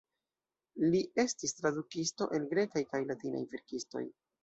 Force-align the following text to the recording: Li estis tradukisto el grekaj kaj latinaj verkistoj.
Li 0.93 1.01
estis 1.25 1.53
tradukisto 1.59 2.31
el 2.41 2.51
grekaj 2.57 2.87
kaj 2.91 3.07
latinaj 3.15 3.47
verkistoj. 3.57 4.09